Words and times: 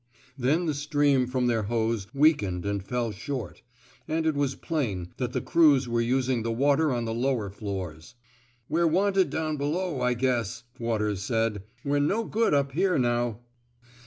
Then 0.35 0.65
the 0.65 0.73
stream 0.73 1.27
from 1.27 1.45
their 1.45 1.61
hose 1.61 2.07
weakened 2.11 2.65
and 2.65 2.83
fell 2.83 3.11
short; 3.11 3.61
and 4.07 4.25
it 4.25 4.33
was 4.33 4.55
plain 4.55 5.09
that 5.17 5.31
the 5.31 5.41
crews 5.41 5.87
were 5.87 6.01
using 6.01 6.41
the 6.41 6.51
water 6.51 6.91
on 6.91 7.05
the 7.05 7.13
lower 7.13 7.51
floors. 7.51 8.15
We're 8.67 8.87
wanted 8.87 9.29
down 9.29 9.57
below, 9.57 10.01
I 10.01 10.15
guess, 10.15 10.63
Waters 10.79 11.21
said. 11.21 11.61
We*re 11.85 11.99
no 11.99 12.23
good 12.23 12.51
up 12.55 12.71
here 12.71 12.97
now. 12.97 13.41